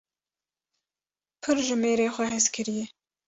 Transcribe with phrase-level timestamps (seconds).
[1.41, 2.85] Pir ji mêrê xwe hez kiriye.